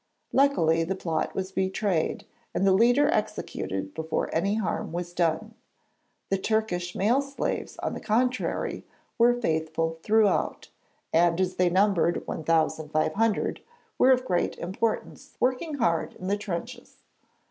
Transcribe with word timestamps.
Luckily 0.33 0.83
the 0.83 0.95
plot 0.95 1.35
was 1.35 1.51
betrayed 1.51 2.25
and 2.55 2.65
the 2.65 2.71
leader 2.73 3.07
executed 3.09 3.93
before 3.93 4.33
any 4.33 4.55
harm 4.55 4.91
was 4.91 5.13
done. 5.13 5.53
The 6.29 6.39
Turkish 6.39 6.95
male 6.95 7.21
slaves, 7.21 7.77
on 7.83 7.93
the 7.93 7.99
contrary, 7.99 8.83
were 9.19 9.35
faithful 9.39 9.99
throughout, 10.01 10.69
and 11.13 11.39
as 11.39 11.57
they 11.57 11.69
numbered 11.69 12.25
1,500 12.25 13.61
were 13.99 14.09
of 14.09 14.25
great 14.25 14.57
importance, 14.57 15.37
working 15.39 15.75
hard 15.75 16.15
in 16.15 16.25
the 16.29 16.35
trenches. 16.37 17.03